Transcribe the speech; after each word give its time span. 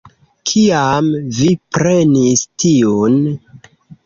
Kiam 0.51 1.09
vi 1.41 1.49
prenis 1.77 2.45
tiun? 2.65 3.21